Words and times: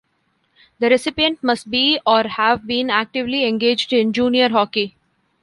The 0.79 0.89
recipient 0.89 1.43
must 1.43 1.69
be 1.69 1.99
or 2.07 2.23
have 2.23 2.65
been 2.65 2.89
actively 2.89 3.45
engaged 3.45 3.93
in 3.93 4.13
junior 4.13 4.49
hockey. 4.49 4.95